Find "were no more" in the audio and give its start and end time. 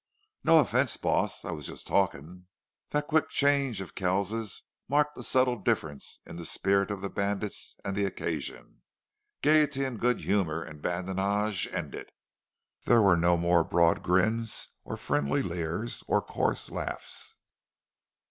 13.03-13.63